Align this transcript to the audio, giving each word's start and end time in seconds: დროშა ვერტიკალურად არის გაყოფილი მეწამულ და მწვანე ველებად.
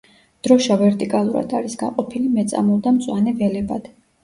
დროშა 0.45 0.77
ვერტიკალურად 0.79 1.53
არის 1.59 1.77
გაყოფილი 1.83 2.33
მეწამულ 2.39 2.83
და 2.89 2.97
მწვანე 2.99 3.37
ველებად. 3.45 3.89